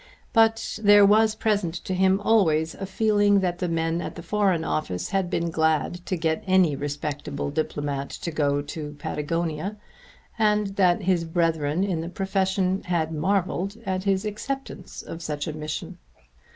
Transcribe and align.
But 0.33 0.79
there 0.81 1.05
was 1.05 1.35
present 1.35 1.75
to 1.75 1.93
him 1.93 2.19
always 2.21 2.73
a 2.73 2.87
feeling 2.87 3.41
that 3.41 3.59
the 3.59 3.69
men 3.69 4.01
at 4.01 4.15
the 4.15 4.23
Foreign 4.23 4.63
Office 4.63 5.09
had 5.11 5.29
been 5.29 5.51
glad 5.51 6.03
to 6.07 6.17
get 6.17 6.43
any 6.47 6.75
respectable 6.75 7.51
diplomate 7.51 8.09
to 8.09 8.31
go 8.31 8.63
to 8.63 8.95
Patagonia, 8.97 9.77
and 10.39 10.69
that 10.75 11.03
his 11.03 11.23
brethren 11.23 11.83
in 11.83 12.01
the 12.01 12.09
profession 12.09 12.81
had 12.85 13.11
marvelled 13.13 13.77
at 13.85 14.05
his 14.05 14.25
acceptance 14.25 15.03
of 15.03 15.21
such 15.21 15.45
a 15.47 15.53
mission. 15.53 15.99